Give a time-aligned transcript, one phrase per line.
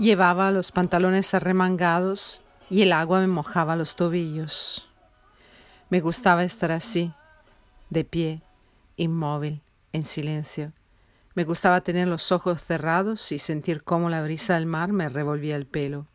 [0.00, 4.88] Llevaba los pantalones arremangados y el agua me mojaba los tobillos.
[5.90, 7.12] Me gustaba estar así,
[7.90, 8.40] de pie,
[8.96, 9.60] inmóvil,
[9.92, 10.72] en silencio.
[11.34, 15.54] Me gustaba tener los ojos cerrados y sentir cómo la brisa del mar me revolvía
[15.54, 16.06] el pelo.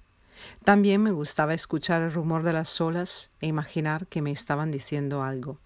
[0.63, 5.21] También me gustaba escuchar el rumor de las olas e imaginar que me estaban diciendo
[5.21, 5.59] algo.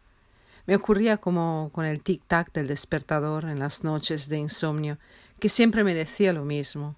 [0.65, 4.97] Me ocurría como con el tic-tac del despertador en las noches de insomnio,
[5.39, 6.97] que siempre me decía lo mismo.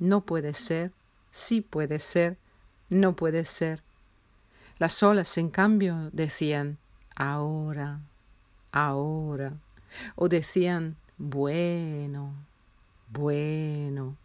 [0.00, 0.92] No puede ser,
[1.30, 2.36] sí puede ser,
[2.88, 3.82] no puede ser.
[4.78, 6.78] Las olas, en cambio, decían
[7.14, 8.00] ahora,
[8.72, 9.52] ahora,
[10.16, 12.32] o decían bueno,
[13.08, 14.16] bueno,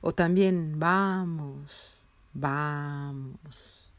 [0.00, 3.90] o también vamos, vamos.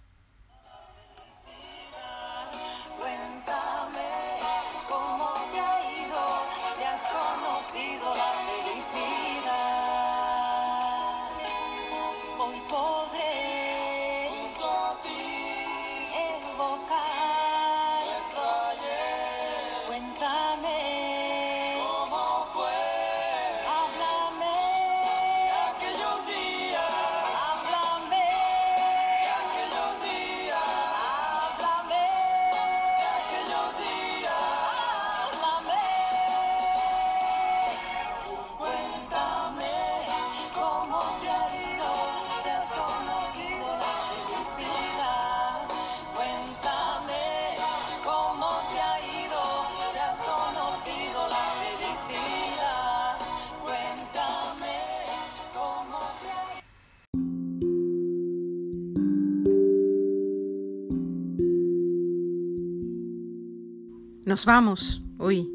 [64.36, 65.50] Nos vamos, oí.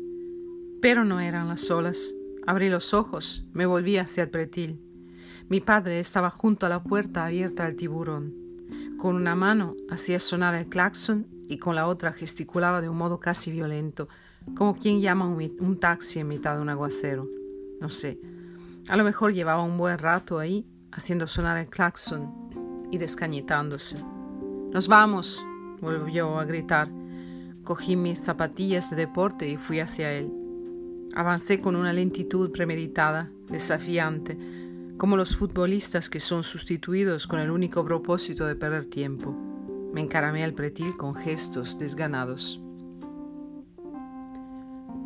[0.80, 2.14] Pero no eran las olas.
[2.46, 4.80] Abrí los ojos, me volví hacia el pretil.
[5.50, 8.34] Mi padre estaba junto a la puerta abierta al tiburón.
[8.96, 13.20] Con una mano hacía sonar el claxon y con la otra gesticulaba de un modo
[13.20, 14.08] casi violento,
[14.56, 17.28] como quien llama un, taxi en mitad de un aguacero.
[17.82, 18.18] No sé.
[18.88, 22.48] A lo mejor llevaba un buen rato ahí, haciendo sonar el claxon
[22.90, 24.02] y descañitándose.
[24.72, 25.44] Nos vamos,
[25.82, 26.88] volvió a gritar
[27.70, 30.32] Cogí mis zapatillas de deporte y fui hacia él.
[31.14, 34.36] Avancé con una lentitud premeditada, desafiante,
[34.98, 39.36] como los futbolistas que son sustituidos con el único propósito de perder tiempo.
[39.94, 42.60] Me encaramé al pretil con gestos desganados.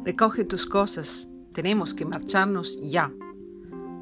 [0.07, 3.13] Recoge tus cosas, tenemos que marcharnos ya.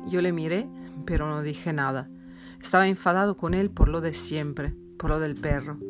[0.07, 0.69] Yo le miré,
[1.05, 2.09] pero no dije nada.
[2.61, 5.81] Estaba enfadado con él por lo de siempre, por lo del perro.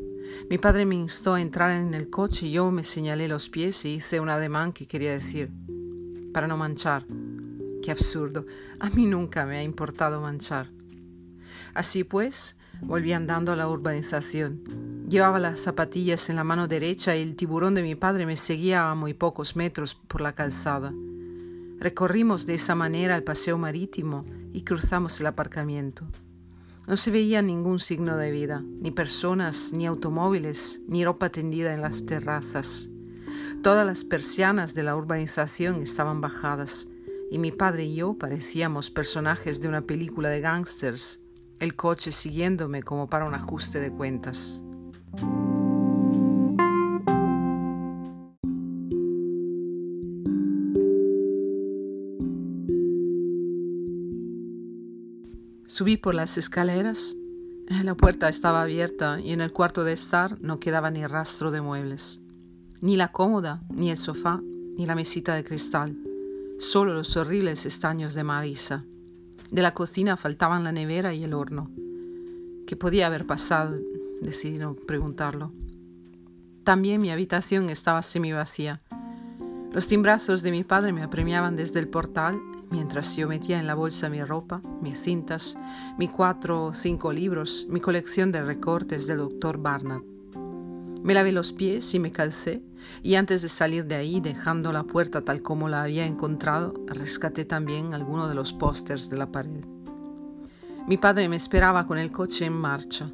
[0.49, 3.85] Mi padre me instó a entrar en el coche y yo me señalé los pies
[3.85, 5.51] y hice un ademán que quería decir,
[6.33, 7.05] para no manchar.
[7.83, 8.47] Qué absurdo.
[8.79, 10.71] A mí nunca me ha importado manchar.
[11.75, 14.63] Así pues, volví andando a la urbanización.
[15.09, 18.91] Llevaba las zapatillas en la mano derecha y el tiburón de mi padre me seguía
[18.91, 20.93] a muy pocos metros por la calzada.
[21.79, 26.07] Recorrimos de esa manera el paseo marítimo y cruzamos el aparcamiento.
[26.87, 31.81] No se veía ningún signo de vida, ni personas, ni automóviles, ni ropa tendida en
[31.81, 32.89] las terrazas.
[33.63, 36.89] Todas las persianas de la urbanización estaban bajadas,
[37.31, 41.21] y mi padre y yo parecíamos personajes de una película de gángsters,
[41.61, 44.63] el coche siguiéndome como para un ajuste de cuentas.
[55.73, 57.17] Subí por las escaleras.
[57.83, 61.63] La puerta estaba abierta y en el cuarto de estar no quedaba ni rastro de
[61.63, 62.21] muebles.
[62.83, 64.43] Ni la cómoda, ni el sofá,
[64.77, 65.97] ni la mesita de cristal.
[66.59, 68.85] Solo los horribles estaños de Marisa.
[69.51, 71.71] De la cocina faltaban la nevera y el horno.
[72.67, 73.75] ¿Qué podía haber pasado?
[74.21, 75.55] Decidí no preguntarlo.
[76.65, 78.83] También mi habitación estaba semi vacía.
[79.73, 82.39] Los timbrazos de mi padre me apremiaban desde el portal
[82.73, 85.57] mientras yo metía en la bolsa mi ropa, mis cintas,
[85.99, 90.03] mis cuatro o cinco libros, mi colección de recortes del doctor Barnard.
[91.03, 92.63] Me lavé los pies y me calcé,
[93.03, 97.45] y antes de salir de ahí, dejando la puerta tal como la había encontrado, rescaté
[97.45, 99.65] también alguno de los pósters de la pared.
[100.89, 103.13] Mi padre me esperaba con el coche en marcha.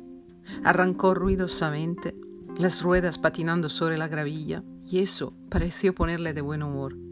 [0.62, 2.14] Arrancó ruidosamente,
[2.58, 7.07] las ruedas patinando sobre la gravilla, y eso pareció ponerle de buen humor.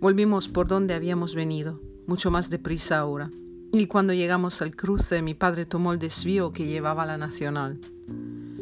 [0.00, 3.30] Volvimos por donde habíamos venido, mucho más deprisa ahora.
[3.72, 7.78] Y cuando llegamos al cruce, mi padre tomó el desvío que llevaba a la Nacional.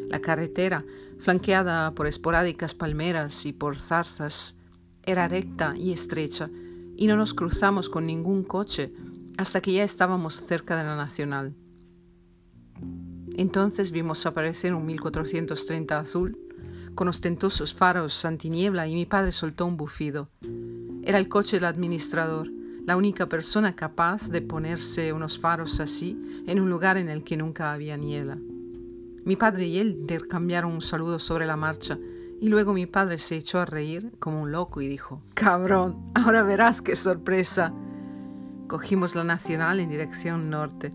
[0.09, 0.83] La carretera,
[1.19, 4.55] flanqueada por esporádicas palmeras y por zarzas,
[5.03, 6.49] era recta y estrecha,
[6.97, 8.91] y no nos cruzamos con ningún coche
[9.37, 11.55] hasta que ya estábamos cerca de la Nacional.
[13.37, 16.37] Entonces vimos aparecer un 1430 azul,
[16.95, 20.29] con ostentosos faros antiniebla y mi padre soltó un bufido.
[21.07, 22.51] Era el coche del administrador,
[22.85, 27.37] la única persona capaz de ponerse unos faros así en un lugar en el que
[27.37, 28.37] nunca había niebla.
[29.23, 31.97] Mi padre y él intercambiaron un saludo sobre la marcha
[32.41, 36.43] y luego mi padre se echó a reír como un loco y dijo, Cabrón, ahora
[36.43, 37.71] verás qué sorpresa.
[38.67, 40.91] Cogimos la nacional en dirección norte.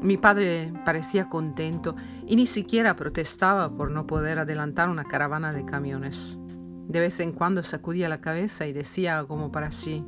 [0.00, 1.94] Mi padre parecía contento
[2.26, 6.38] y ni siquiera protestaba por no poder adelantar una caravana de camiones.
[6.88, 10.04] De vez en cuando sacudía la cabeza y decía como para sí,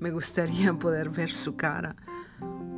[0.00, 1.96] me gustaría poder ver su cara.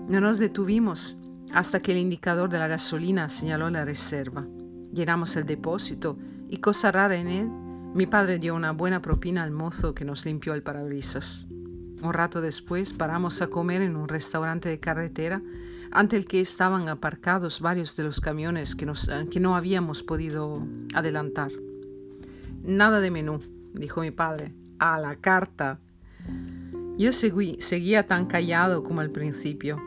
[0.08, 1.18] No nos detuvimos
[1.52, 4.46] hasta que el indicador de la gasolina señaló la reserva.
[4.92, 6.18] Llenamos el depósito
[6.48, 7.50] y cosa rara en él,
[7.94, 11.46] mi padre dio una buena propina al mozo que nos limpió el parabrisas.
[12.02, 15.42] Un rato después paramos a comer en un restaurante de carretera
[15.90, 18.86] ante el que estaban aparcados varios de los camiones que,
[19.30, 20.62] que no habíamos podido
[20.94, 21.50] adelantar.
[22.66, 23.38] Nada de menú,
[23.74, 25.78] dijo mi padre, a la carta.
[26.98, 29.80] Yo seguía tan callado como al principio.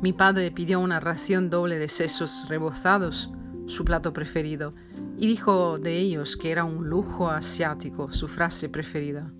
[0.00, 3.30] Mi padre pidió una ración doble de sesos rebozados,
[3.66, 4.74] su plato preferido,
[5.18, 9.30] y dijo de ellos que era un lujo asiático, su frase preferida.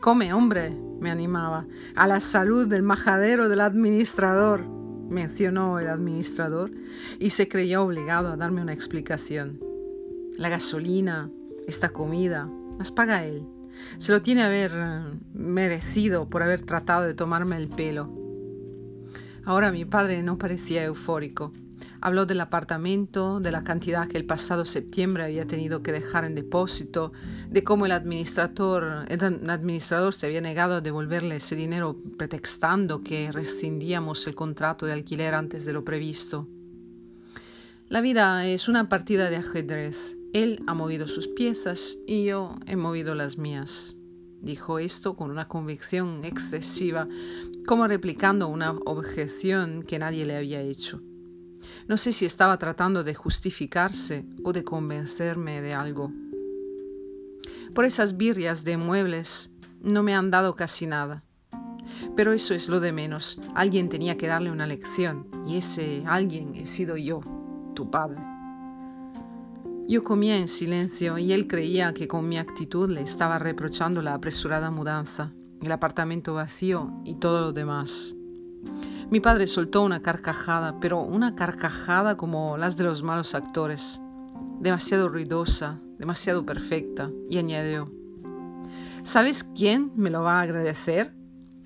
[0.00, 0.70] Come, hombre,
[1.00, 1.66] me animaba,
[1.96, 4.64] a la salud del majadero del administrador,
[5.08, 6.70] mencionó el administrador,
[7.18, 9.58] y se creyó obligado a darme una explicación.
[10.36, 11.30] La gasolina,
[11.66, 13.46] esta comida, las paga él.
[13.98, 15.02] Se lo tiene haber eh,
[15.32, 18.10] merecido por haber tratado de tomarme el pelo.
[19.44, 21.52] Ahora mi padre no parecía eufórico.
[22.00, 26.34] Habló del apartamento, de la cantidad que el pasado septiembre había tenido que dejar en
[26.34, 27.12] depósito,
[27.48, 33.32] de cómo el administrador, el administrador se había negado a devolverle ese dinero pretextando que
[33.32, 36.46] rescindíamos el contrato de alquiler antes de lo previsto.
[37.88, 40.16] La vida es una partida de ajedrez.
[40.34, 43.96] Él ha movido sus piezas y yo he movido las mías.
[44.42, 47.06] Dijo esto con una convicción excesiva,
[47.68, 51.00] como replicando una objeción que nadie le había hecho.
[51.86, 56.12] No sé si estaba tratando de justificarse o de convencerme de algo.
[57.72, 61.22] Por esas birrias de muebles no me han dado casi nada.
[62.16, 63.38] Pero eso es lo de menos.
[63.54, 67.20] Alguien tenía que darle una lección y ese alguien he sido yo,
[67.76, 68.33] tu padre.
[69.86, 74.14] Yo comía en silencio y él creía que con mi actitud le estaba reprochando la
[74.14, 78.16] apresurada mudanza, el apartamento vacío y todo lo demás.
[79.10, 84.00] Mi padre soltó una carcajada, pero una carcajada como las de los malos actores,
[84.58, 87.92] demasiado ruidosa, demasiado perfecta, y añadió,
[89.02, 91.14] ¿Sabes quién me lo va a agradecer?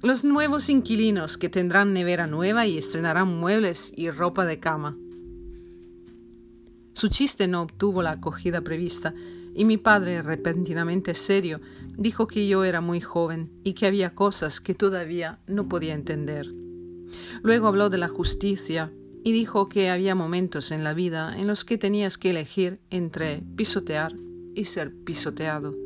[0.02, 4.96] Los nuevos inquilinos que tendrán nevera nueva y estrenarán muebles y ropa de cama.
[6.98, 9.14] Su chiste no obtuvo la acogida prevista
[9.54, 11.60] y mi padre, repentinamente serio,
[11.96, 16.48] dijo que yo era muy joven y que había cosas que todavía no podía entender.
[17.44, 21.64] Luego habló de la justicia y dijo que había momentos en la vida en los
[21.64, 24.16] que tenías que elegir entre pisotear
[24.56, 25.76] y ser pisoteado.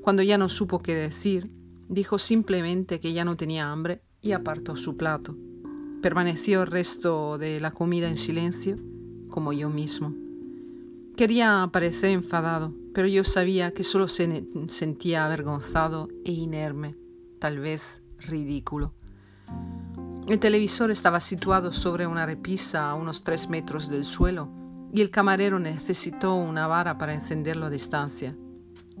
[0.00, 1.50] Cuando ya no supo qué decir,
[1.90, 5.36] dijo simplemente que ya no tenía hambre y apartó su plato.
[6.00, 8.76] Permaneció el resto de la comida en silencio,
[9.28, 10.14] como yo mismo.
[11.20, 16.96] Quería parecer enfadado, pero yo sabía que solo se sentía avergonzado e inerme,
[17.38, 18.94] tal vez ridículo.
[20.26, 24.48] El televisor estaba situado sobre una repisa a unos tres metros del suelo
[24.94, 28.34] y el camarero necesitó una vara para encenderlo a distancia.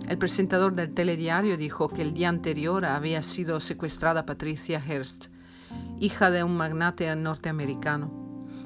[0.06, 5.28] El presentador del telediario dijo que el día anterior había sido secuestrada Patricia Hearst,
[5.98, 8.19] hija de un magnate norteamericano.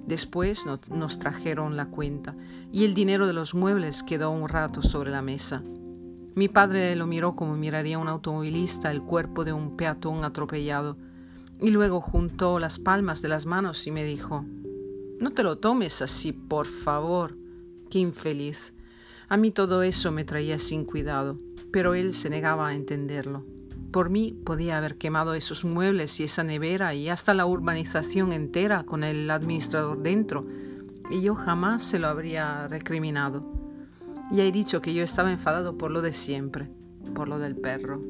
[0.07, 2.37] Después nos trajeron la cuenta
[2.73, 5.63] y el dinero de los muebles quedó un rato sobre la mesa.
[6.35, 10.97] Mi padre lo miró como miraría un automovilista el cuerpo de un peatón atropellado
[11.61, 14.45] y luego juntó las palmas de las manos y me dijo,
[15.21, 17.37] No te lo tomes así, por favor.
[17.89, 18.75] Qué infeliz.
[19.29, 21.39] A mí todo eso me traía sin cuidado,
[21.73, 23.54] pero él se negaba a entenderlo.
[23.95, 28.83] Por mí podía haber quemado esos muebles y esa nevera y hasta la urbanización entera
[28.83, 30.49] con el administrador dentro,
[31.11, 33.49] y yo jamás se lo habría recriminado.
[34.33, 36.73] Ya he dicho que yo estaba enfadado por lo de siempre,
[37.15, 38.03] por lo del perro.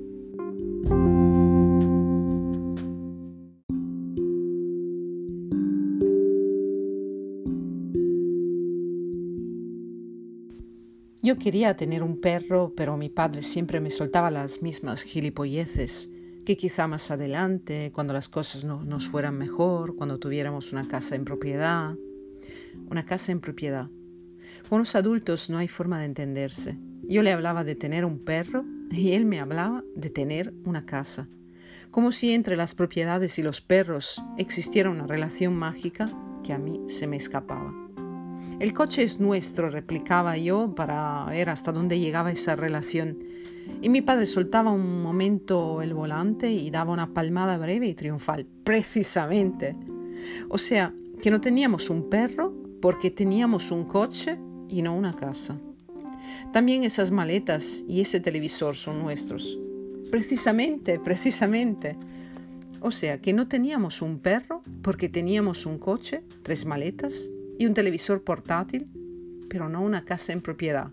[11.24, 16.10] Yo quería tener un perro, pero mi padre siempre me soltaba las mismas gilipolleces,
[16.44, 21.16] que quizá más adelante, cuando las cosas no nos fueran mejor, cuando tuviéramos una casa
[21.16, 21.94] en propiedad.
[22.90, 23.88] una casa en propiedad.
[24.68, 26.76] Con los adultos no hay forma de entenderse.
[27.08, 31.26] Yo le hablaba de tener un perro y él me hablaba de tener una casa.
[31.90, 36.04] Como si entre las propiedades y los perros existiera una relación mágica
[36.42, 37.83] que a mí se me escapaba.
[38.60, 43.18] El coche es nuestro, replicaba yo para ver hasta dónde llegaba esa relación.
[43.82, 48.46] Y mi padre soltaba un momento el volante y daba una palmada breve y triunfal.
[48.62, 49.74] Precisamente.
[50.48, 55.58] O sea, que no teníamos un perro porque teníamos un coche y no una casa.
[56.52, 59.58] También esas maletas y ese televisor son nuestros.
[60.12, 61.96] Precisamente, precisamente.
[62.80, 67.74] O sea, que no teníamos un perro porque teníamos un coche, tres maletas y un
[67.74, 68.90] televisor portátil,
[69.48, 70.90] pero no una casa en propiedad.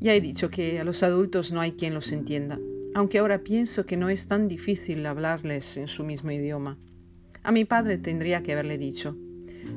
[0.00, 2.58] Ya he dicho que a los adultos no hay quien los entienda,
[2.94, 6.78] aunque ahora pienso que no es tan difícil hablarles en su mismo idioma.
[7.42, 9.16] A mi padre tendría que haberle dicho,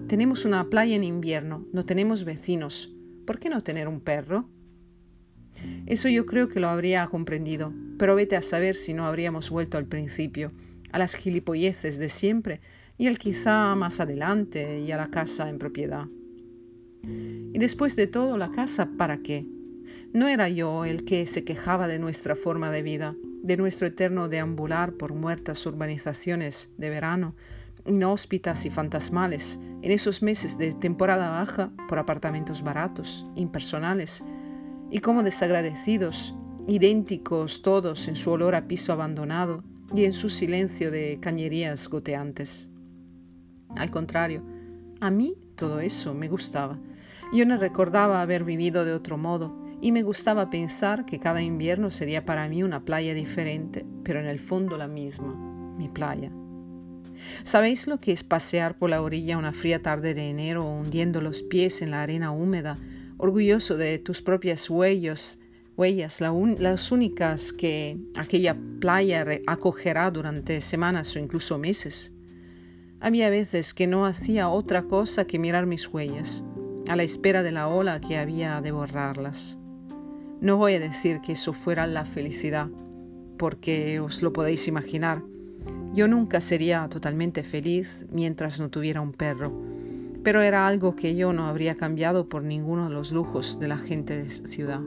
[0.08, 2.92] tenemos una playa en invierno, no tenemos vecinos,
[3.26, 4.50] ¿por qué no tener un perro?
[5.86, 9.78] Eso yo creo que lo habría comprendido, pero vete a saber si no habríamos vuelto
[9.78, 10.52] al principio,
[10.92, 12.62] a las gilipolleces de siempre
[12.98, 16.08] y al quizá más adelante y a la casa en propiedad.
[17.04, 19.46] Y después de todo, la casa, ¿para qué?
[20.14, 24.30] No era yo el que se quejaba de nuestra forma de vida, de nuestro eterno
[24.30, 27.36] deambular por muertas urbanizaciones de verano,
[27.86, 34.24] inhóspitas y fantasmales, en esos meses de temporada baja por apartamentos baratos, impersonales,
[34.90, 36.34] y como desagradecidos,
[36.68, 42.70] idénticos todos en su olor a piso abandonado y en su silencio de cañerías goteantes.
[43.76, 44.44] Al contrario,
[45.02, 46.80] a mí todo eso me gustaba.
[47.34, 51.92] Yo no recordaba haber vivido de otro modo y me gustaba pensar que cada invierno
[51.92, 55.36] sería para mí una playa diferente, pero en el fondo la misma,
[55.78, 56.32] mi playa.
[57.44, 61.42] ¿Sabéis lo que es pasear por la orilla una fría tarde de enero hundiendo los
[61.44, 62.78] pies en la arena húmeda,
[63.18, 65.40] orgulloso de tus propias huellas,
[65.78, 72.15] huellas las únicas que aquella playa acogerá durante semanas o incluso meses?
[73.00, 76.44] Había veces que no hacía otra cosa que mirar mis huellas,
[76.88, 79.58] a la espera de la ola que había de borrarlas.
[80.42, 82.70] No voy a decir que eso fuera la felicidad,
[83.38, 85.24] porque os lo podéis imaginar.
[85.94, 89.54] Yo nunca sería totalmente feliz mientras no tuviera un perro,
[90.24, 93.78] pero era algo que yo no habría cambiado por ninguno de los lujos de la
[93.78, 94.82] gente de ciudad.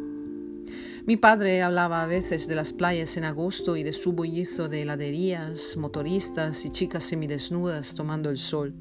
[1.09, 4.83] Mi padre hablaba a veces de las playas en agosto y de su bullizo de
[4.83, 8.75] heladerías, motoristas y chicas semidesnudas tomando el sol.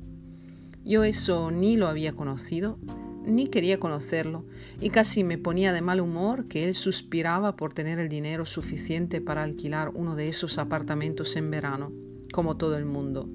[0.83, 2.79] Yo eso ni lo había conocido,
[3.23, 4.45] ni quería conocerlo,
[4.81, 9.21] y casi me ponía de mal humor que él suspiraba por tener el dinero suficiente
[9.21, 11.93] para alquilar uno de esos apartamentos en verano,
[12.33, 13.29] como todo el mundo.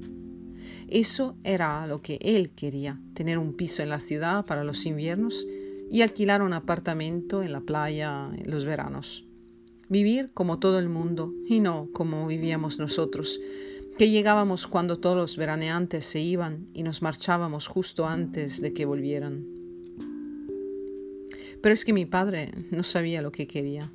[0.86, 5.46] Eso era lo que él quería, tener un piso en la ciudad para los inviernos
[5.92, 9.26] y alquilar un apartamento en la playa en los veranos.
[9.90, 13.38] Vivir como todo el mundo y no como vivíamos nosotros,
[13.98, 18.86] que llegábamos cuando todos los veraneantes se iban y nos marchábamos justo antes de que
[18.86, 19.44] volvieran.
[21.60, 23.92] Pero es que mi padre no sabía lo que quería.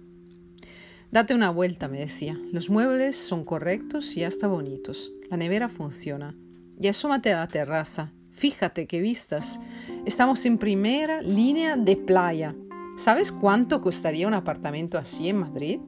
[1.09, 2.39] Date una vuelta, me decía.
[2.51, 5.13] Los muebles son correctos y hasta bonitos.
[5.31, 6.35] La nevera funciona.
[6.79, 8.13] Y asómate a la terraza.
[8.37, 9.59] Fíjate qué vistas.
[10.05, 12.53] Estamos en primera línea de playa.
[12.95, 15.79] ¿Sabes cuánto costaría un apartamento así en Madrid?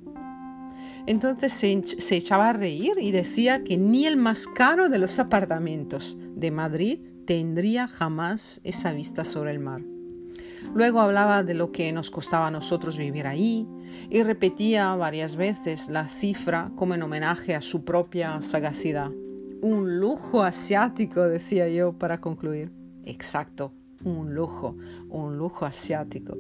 [1.06, 6.18] Entonces se, echaba a reír y decía que ni el más caro de los apartamentos
[6.36, 9.84] de Madrid tendría jamás esa vista sobre el mar.
[10.74, 13.68] Luego hablaba de lo que nos costaba a nosotros vivir ahí
[14.10, 19.12] y repetía varias veces la cifra como en homenaje a su propia sagacidad.
[19.62, 22.72] Un lujo asiático, decía yo para concluir.
[23.04, 23.74] Exacto,
[24.06, 24.78] un lujo,
[25.10, 26.38] un lujo asiático.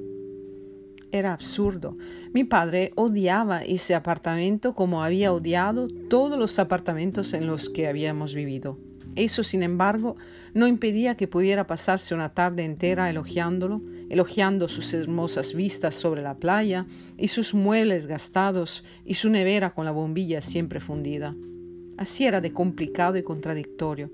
[1.11, 1.97] Era absurdo.
[2.33, 8.33] Mi padre odiaba ese apartamento como había odiado todos los apartamentos en los que habíamos
[8.33, 8.77] vivido.
[9.17, 10.15] Eso, sin embargo,
[10.53, 16.35] no impedía que pudiera pasarse una tarde entera elogiándolo, elogiando sus hermosas vistas sobre la
[16.35, 16.85] playa
[17.17, 21.35] y sus muebles gastados y su nevera con la bombilla siempre fundida.
[21.99, 24.09] Así era de complicado y contradictorio.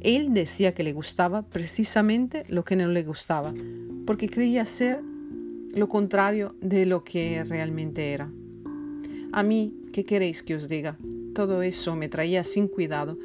[0.00, 3.52] Él decía que le gustaba precisamente lo que no le gustaba,
[4.06, 5.00] porque creía ser
[5.74, 8.30] lo contrario de lo que realmente era.
[9.32, 10.96] A mí, ¿qué queréis que os diga?
[11.34, 13.18] Todo eso me traía sin cuidado.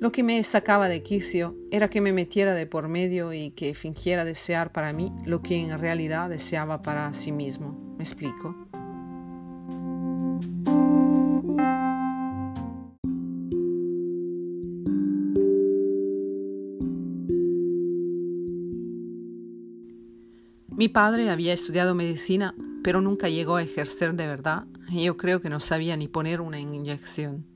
[0.00, 3.74] Lo que me sacaba de quicio era que me metiera de por medio y que
[3.74, 7.94] fingiera desear para mí lo que en realidad deseaba para sí mismo.
[7.96, 8.71] ¿Me explico?
[20.82, 25.40] Mi padre había estudiado medicina, pero nunca llegó a ejercer de verdad, y yo creo
[25.40, 27.46] que no sabía ni poner una inyección.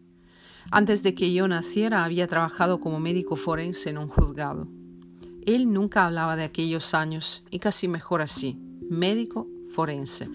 [0.70, 4.68] Antes de que yo naciera había trabajado como médico forense en un juzgado.
[5.44, 10.28] Él nunca hablaba de aquellos años y casi mejor así, médico forense.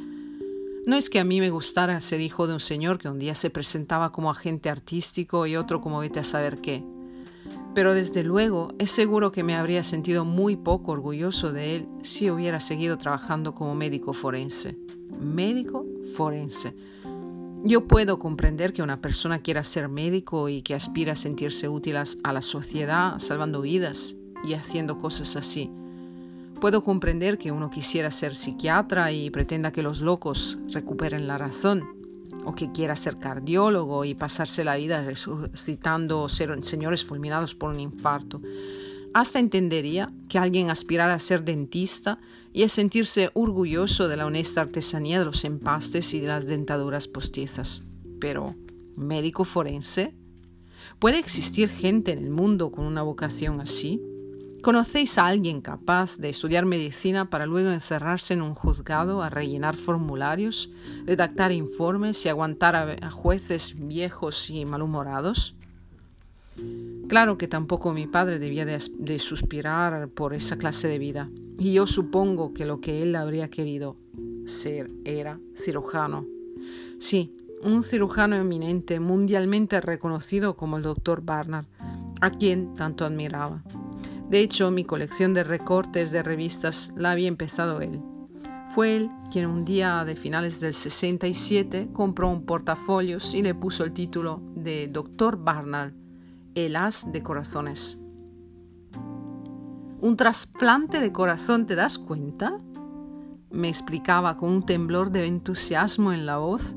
[0.86, 3.36] No es que a mí me gustara ser hijo de un señor que un día
[3.36, 6.84] se presentaba como agente artístico y otro como vete a saber qué.
[7.74, 12.30] Pero desde luego es seguro que me habría sentido muy poco orgulloso de él si
[12.30, 14.78] hubiera seguido trabajando como médico forense.
[15.20, 16.76] Médico forense.
[17.64, 21.96] Yo puedo comprender que una persona quiera ser médico y que aspira a sentirse útil
[21.98, 25.70] a la sociedad salvando vidas y haciendo cosas así.
[26.60, 32.01] Puedo comprender que uno quisiera ser psiquiatra y pretenda que los locos recuperen la razón,
[32.46, 38.42] o que quiera ser cardiólogo y pasarse la vida resucitando señores fulminados por un infarto.
[39.14, 42.20] Hasta entendería que alguien aspirara a ser dentista
[42.54, 47.08] y a sentirse orgulloso de la honesta artesanía de los empastes y de las dentaduras
[47.08, 47.82] postizas.
[48.20, 48.56] Pero,
[48.96, 50.16] ¿médico forense?
[51.00, 54.02] ¿Puede existir gente en el mundo con una vocación así?
[54.62, 59.76] ¿Conocéis a alguien capaz de estudiar medicina para luego encerrarse en un juzgado a rellenar
[59.76, 60.70] formularios,
[61.08, 65.56] redactar informes y aguantar a, jueces viejos y malhumorados?
[67.08, 71.88] Claro que tampoco mi padre debía de, suspirar por esa clase de vida, y yo
[71.88, 73.98] supongo que lo que él habría querido
[74.46, 76.28] ser era cirujano.
[77.00, 81.66] Sí, un cirujano eminente, mundialmente reconocido como el doctor Barnard,
[82.22, 83.64] a quien tanto admiraba.
[84.32, 88.02] De hecho, mi colección de recortes de revistas la había empezado él.
[88.70, 93.84] Fue él quien un día de finales del 67 compró un portafolios y le puso
[93.84, 95.92] el título de Doctor Barnard
[96.56, 98.00] el as de corazones.
[100.00, 102.58] ¿Un trasplante de corazón te das cuenta?
[103.50, 106.74] Me explicaba con un temblor de entusiasmo en la voz.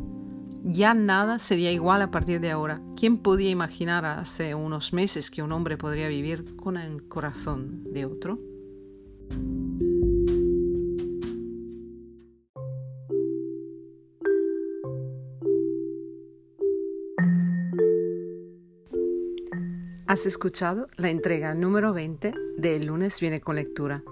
[0.67, 2.81] Ya nada sería igual a partir de ahora.
[2.99, 8.07] ¿Quién podía imaginar hace unos meses que un hombre podría vivir con el corazón de
[8.07, 8.39] otro?
[20.07, 24.03] Has escuchado la entrega número 20 de El lunes viene con lectura.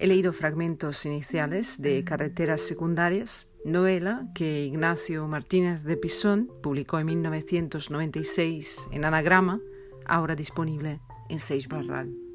[0.00, 7.04] He leído fragmentos iniciales de Carreteras Secundarias, novela que Ignacio Martínez de Pisón publicó en
[7.04, 9.60] 1996 en Anagrama,
[10.06, 12.29] ahora disponible en Seix Barral.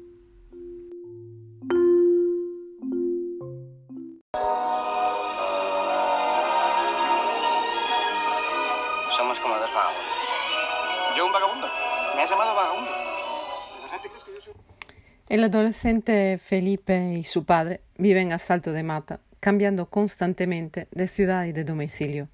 [15.28, 21.46] El adolescente Felipe y su padre viven a salto de mata, cambiando constantemente de ciudad
[21.46, 22.28] y de domicilio.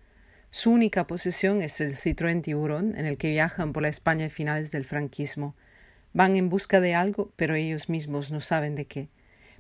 [0.51, 4.71] Su única posesión es el Citroën Tiburón en el que viajan por la España finales
[4.73, 5.57] del franquismo.
[6.13, 9.09] Van en busca de algo, pero ellos mismos no saben de qué.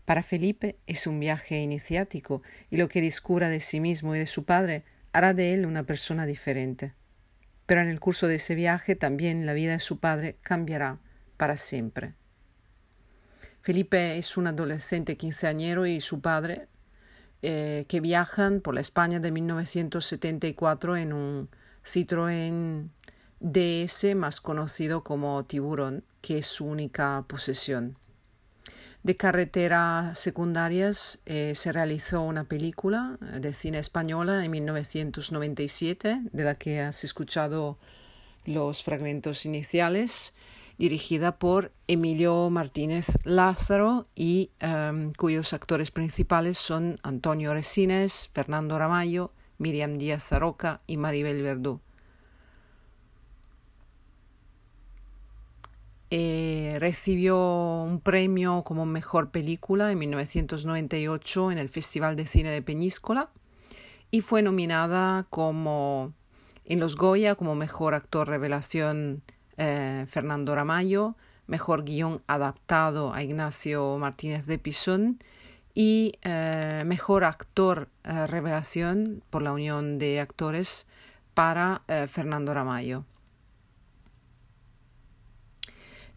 [0.04, 4.26] Para Felipe es un viaje iniciático y lo que descubra de sí mismo y de
[4.26, 6.92] su padre hará de él una persona diferente.
[7.64, 10.98] Pero en el curso de ese viaje también la vida de su padre cambiará
[11.38, 12.12] para siempre.
[13.62, 16.66] Felipe es un adolescente quinceañero y su padre
[17.42, 21.48] eh, que viajan por la España de 1974 en un
[21.84, 22.88] Citroën
[23.38, 27.96] DS más conocido como Tiburón, que es su única posesión.
[29.04, 36.56] De carreteras secundarias eh, se realizó una película de cine española en 1997, de la
[36.56, 37.78] que has escuchado
[38.44, 40.34] los fragmentos iniciales
[40.82, 49.30] dirigida por Emilio Martínez Lázaro y em, cuyos actores principales son Antonio Resines, Fernando Ramallo,
[49.58, 51.80] Miriam Díaz Zaroca y Maribel Verdú.
[56.10, 57.38] Eh, recibió
[57.84, 63.30] un premio como mejor película en 1998 en el Festival de Cine de Peñíscola
[64.10, 66.12] y fue nominada como
[66.64, 69.22] en los Goya como mejor actor revelación
[69.64, 71.14] eh, Fernando Ramallo,
[71.46, 75.22] mejor guion adaptado a Ignacio Martínez de Pisón
[75.72, 80.88] y eh, mejor actor eh, revelación por la Unión de Actores
[81.32, 83.04] para Fernando Ramallo.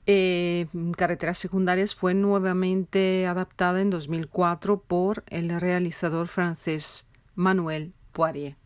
[0.06, 7.06] Carreteras Secundarias fue nuevamente adaptada en 2004 por el realizador francés
[7.36, 8.58] Manuel Poirier.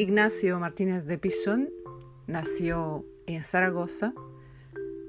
[0.00, 1.68] Ignacio Martínez de Pisón
[2.26, 4.14] nació en Zaragoza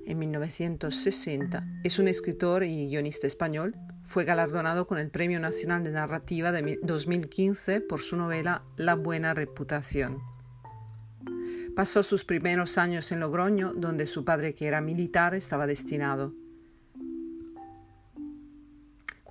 [0.06, 1.66] en 1960.
[1.86, 3.74] Es un escritor y guionista español.
[4.04, 9.34] Fue galardonado con el Premio Nacional de Narrativa de 2015 por su novela La Buena
[9.34, 10.20] Reputación.
[11.74, 16.34] Pasó sus primeros años en Logroño, donde su padre, que era militar, estaba destinado.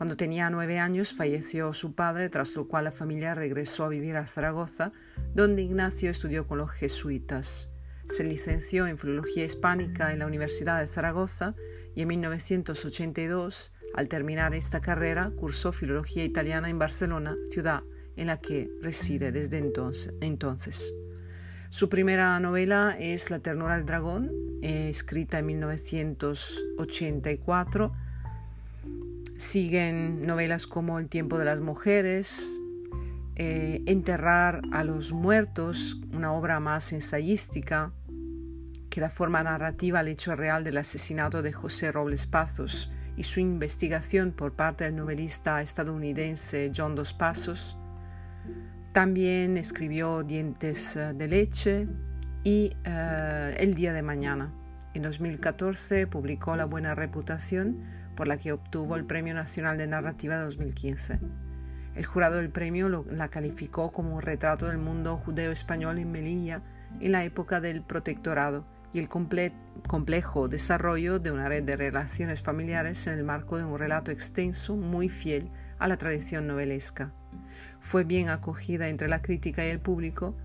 [0.01, 4.17] Cuando tenía nueve años falleció su padre, tras lo cual la familia regresó a vivir
[4.17, 4.93] a Zaragoza,
[5.35, 7.69] donde Ignacio estudió con los jesuitas.
[8.09, 11.55] Se licenció en Filología Hispánica en la Universidad de Zaragoza
[11.95, 17.83] y en 1982, al terminar esta carrera, cursó Filología Italiana en Barcelona, ciudad
[18.17, 20.95] en la que reside desde entonces.
[21.69, 24.33] Su primera novela es La ternura del dragón,
[24.63, 27.93] eh, escrita en 1984
[29.41, 32.61] Siguen novelas como El tiempo de las mujeres,
[33.37, 37.91] eh, Enterrar a los muertos, una obra más ensayística
[38.91, 43.41] que da forma narrativa al hecho real del asesinato de José Robles Pazos y su
[43.41, 47.79] investigación por parte del novelista estadounidense John Dos Pasos.
[48.93, 51.89] También escribió Dientes eh, de leche
[52.45, 54.53] y eh, El día de mañana.
[54.93, 60.37] En 2014 publicó La buena reputación, por la que obtuvo el Premio Nacional de Narrativa
[60.37, 61.21] de 2015.
[61.95, 66.63] El jurado del premio la calificó como un retrato del mundo judeo-español en Melilla
[67.01, 73.07] en la época del protectorado y el complejo desarrollo de una red de relaciones familiares
[73.07, 77.13] en el marco de un relato extenso muy fiel a la tradición novelesca.
[77.81, 80.37] Fue bien acogida entre la crítica y el público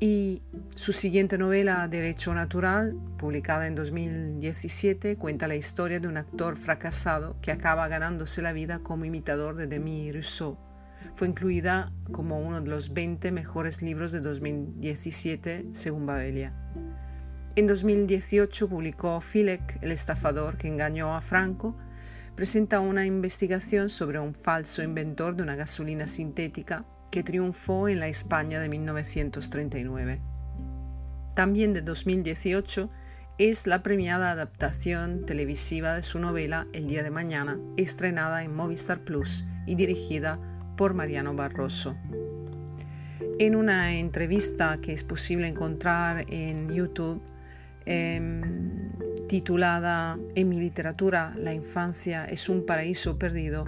[0.00, 0.42] y
[0.74, 7.36] su siguiente novela, Derecho Natural, publicada en 2017, cuenta la historia de un actor fracasado
[7.40, 10.58] que acaba ganándose la vida como imitador de Demi Rousseau.
[11.14, 16.52] Fue incluida como uno de los 20 mejores libros de 2017 según Babelia.
[17.54, 21.76] En 2018 publicó Filek, el estafador que engañó a Franco,
[22.34, 28.08] presenta una investigación sobre un falso inventor de una gasolina sintética que triunfó en la
[28.08, 30.20] España de 1939.
[31.36, 32.90] También de 2018
[33.38, 39.04] es la premiada adaptación televisiva de su novela El día de mañana, estrenada en Movistar
[39.04, 40.40] Plus y dirigida
[40.76, 41.94] por Mariano Barroso.
[43.38, 47.22] En una entrevista que es posible encontrar en YouTube,
[47.86, 48.90] em,
[49.28, 53.66] titulada En mi literatura, la infancia es un paraíso perdido,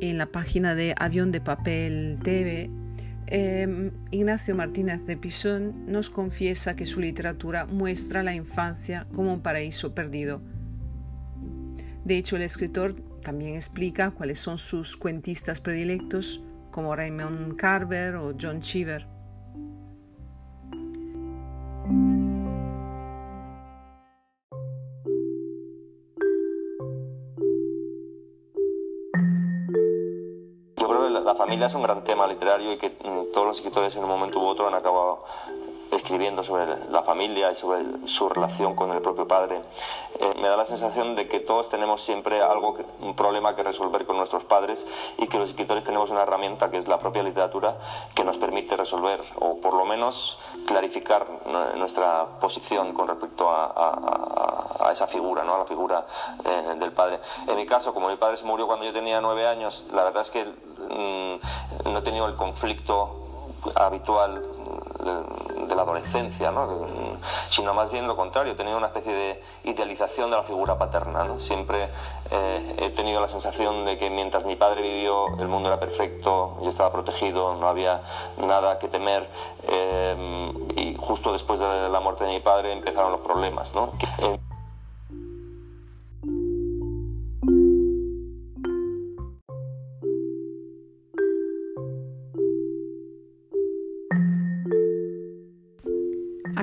[0.00, 2.70] en la página de Avión de Papel TV,
[3.26, 9.40] em, Ignacio Martínez de Pisón nos confiesa que su literatura muestra la infancia como un
[9.40, 10.42] paraíso perdido.
[12.04, 18.36] De hecho, el escritor también explica cuáles son sus cuentistas predilectos, como Raymond Carver o
[18.40, 19.15] John Cheever.
[31.36, 34.40] Familia es un gran tema literario y que mm, todos los escritores en un momento
[34.40, 35.24] u otro han acabado
[35.92, 39.60] escribiendo sobre la familia y sobre su relación con el propio padre.
[40.18, 44.06] Eh, me da la sensación de que todos tenemos siempre algo, un problema que resolver
[44.06, 44.86] con nuestros padres
[45.18, 47.76] y que los escritores tenemos una herramienta que es la propia literatura
[48.14, 51.26] que nos permite resolver o por lo menos clarificar
[51.76, 55.56] nuestra posición con respecto a, esa figura, ¿no?
[55.56, 56.06] a la figura
[56.44, 57.18] eh, del padre.
[57.46, 60.22] En mi caso, como mi padre se murió cuando yo tenía nueve años, la verdad
[60.22, 60.46] es que
[60.88, 61.36] Mm,
[61.90, 63.10] no he tenido el conflicto
[63.74, 64.42] habitual
[65.06, 66.52] de, la adolescencia,
[67.50, 71.26] sino más bien lo contrario, he tenido una especie de idealización de la figura paterna.
[71.38, 71.90] Siempre
[72.30, 76.58] eh, he tenido la sensación de que mientras mi padre vivió el mundo era perfecto,
[76.62, 78.02] yo estaba protegido, no había
[78.38, 79.28] nada que temer
[79.68, 83.74] eh, y justo después de la muerte de mi padre empezaron los problemas.
[83.74, 83.92] ¿no?
[84.18, 84.38] Eh,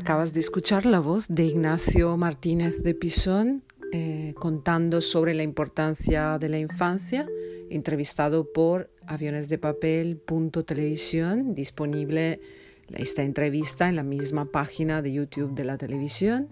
[0.04, 3.64] Acabas de escuchar la voz de Ignacio Martínez de Pisón
[3.94, 7.26] eh, contando sobre la importancia de la infancia,
[7.70, 10.22] entrevistado por Aviones de Papel
[10.66, 12.42] Televisión, disponible
[12.90, 16.50] esta entrevista en la misma página de YouTube de la televisión.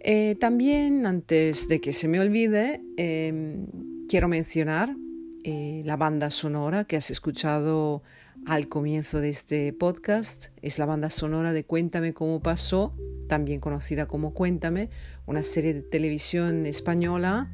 [0.00, 3.66] Eh, también, antes de que se me olvide, em,
[4.10, 4.94] quiero mencionar
[5.42, 8.02] eh, la banda sonora que has escuchado
[8.46, 10.46] al comienzo de este podcast.
[10.62, 12.94] Es la banda sonora de Cuéntame cómo pasó,
[13.28, 14.90] también conocida como Cuéntame,
[15.26, 17.50] una serie de televisión española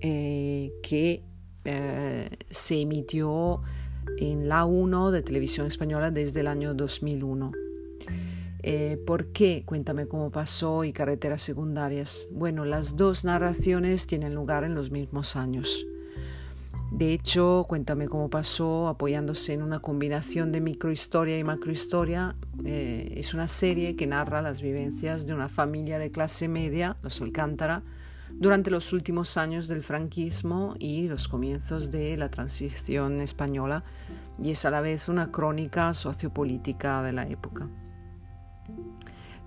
[0.00, 1.24] eh, que
[1.64, 3.62] eh, se emitió
[4.18, 7.52] en la 1 de televisión española desde el año 2001.
[8.62, 9.64] Eh, ¿Por qué?
[9.64, 12.28] Cuéntame cómo pasó y carreteras secundarias.
[12.30, 15.86] Bueno, las dos narraciones tienen lugar en los mismos años.
[16.90, 23.32] De hecho, Cuéntame cómo pasó, apoyándose en una combinación de microhistoria y macrohistoria, eh, es
[23.32, 27.84] una serie que narra las vivencias de una familia de clase media, los Alcántara,
[28.32, 33.84] durante los últimos años del franquismo y los comienzos de la transición española,
[34.42, 37.68] y es a la vez una crónica sociopolítica de la época.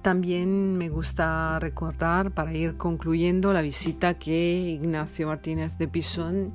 [0.02, 6.54] También me gusta recordar, para ir concluyendo, la visita que Ignacio Martínez de Pisón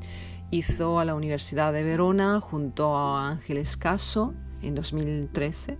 [0.50, 5.78] hizo a la Universidad de Verona junto a Ángeles Caso en 2013.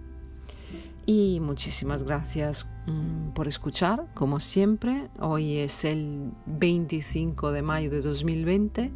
[1.07, 5.09] Y muchísimas gracias mm, por escuchar, como siempre.
[5.19, 8.93] Hoy es el 25 de mayo de 2020,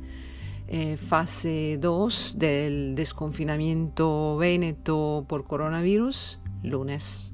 [0.69, 7.32] eh, fase 2 del desconfinamiento véneto por coronavirus, lunes.